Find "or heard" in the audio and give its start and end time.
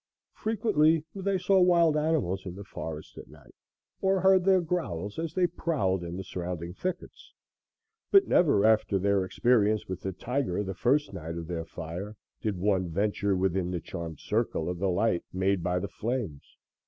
4.01-4.45